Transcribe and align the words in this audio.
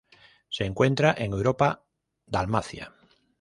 Se 0.49 0.65
encuentra 0.65 1.13
en 1.15 1.31
Europa: 1.31 1.85
Dalmacia. 2.25 2.91